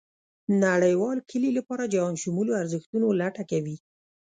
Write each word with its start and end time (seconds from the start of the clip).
نړېوال 0.65 1.17
کلي 1.29 1.51
لپاره 1.57 1.83
جهانشمولو 1.93 2.51
ارزښتونو 2.61 3.07
لټه 3.21 3.43
کوي. 3.51 3.77